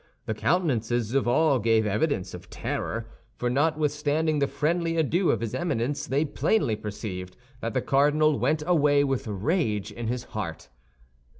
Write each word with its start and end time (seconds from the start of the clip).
The 0.25 0.33
countenances 0.33 1.13
of 1.13 1.27
all 1.27 1.59
gave 1.59 1.85
evidence 1.85 2.33
of 2.33 2.49
terror, 2.49 3.05
for 3.35 3.51
notwithstanding 3.51 4.39
the 4.39 4.47
friendly 4.47 4.97
adieu 4.97 5.29
of 5.29 5.41
his 5.41 5.53
Eminence, 5.53 6.07
they 6.07 6.25
plainly 6.25 6.75
perceived 6.75 7.37
that 7.59 7.75
the 7.75 7.83
cardinal 7.83 8.39
went 8.39 8.63
away 8.65 9.03
with 9.03 9.27
rage 9.27 9.91
in 9.91 10.07
his 10.07 10.23
heart. 10.33 10.69